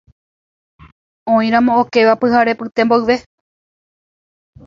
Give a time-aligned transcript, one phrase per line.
[1.33, 3.15] oĩramo okéva pyharepyte mboyve